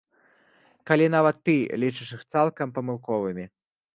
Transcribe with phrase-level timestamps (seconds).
[0.91, 3.45] Калі нават ты лічыш іх цалкам памылковымі.